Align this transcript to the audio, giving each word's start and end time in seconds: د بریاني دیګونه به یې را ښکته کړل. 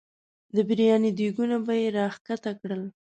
د 0.55 0.57
بریاني 0.67 1.11
دیګونه 1.17 1.57
به 1.65 1.73
یې 1.81 1.87
را 1.97 2.05
ښکته 2.15 2.51
کړل. 2.59 2.83